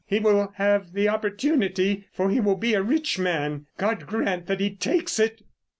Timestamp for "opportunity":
1.09-2.07